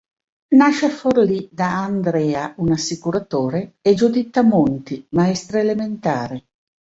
[0.55, 6.45] Nasce a Forlì da Andrea, un assicuratore, e Giuditta Monti, maestra elementare.